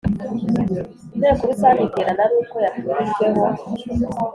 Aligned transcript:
Inteko 1.15 1.41
Rusange 1.49 1.81
iterana 1.87 2.23
aruko 2.25 2.55
yatumijweho 2.65 3.57